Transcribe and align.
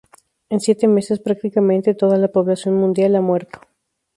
En 0.49 0.59
siete 0.59 0.87
meses, 0.87 1.19
prácticamente 1.19 1.93
toda 1.93 2.17
la 2.17 2.27
población 2.27 2.73
mundial 2.75 3.15
ha 3.15 3.21
muerto. 3.21 3.59